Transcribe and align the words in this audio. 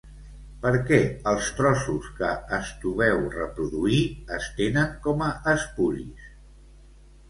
Per 0.61 0.69
què 0.87 0.97
els 1.31 1.49
trossos 1.59 2.09
que 2.21 2.31
Estobeu 2.59 3.23
reproduí 3.37 4.03
es 4.41 4.51
tenen 4.59 4.93
com 5.09 5.27
a 5.31 5.33
espuris? 5.59 6.31